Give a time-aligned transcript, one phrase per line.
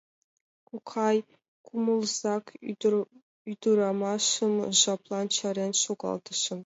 [0.69, 1.17] —Кокай,—
[1.65, 2.45] кумылзак
[3.51, 6.59] ӱдырамашым жаплан чарен шогалтышым.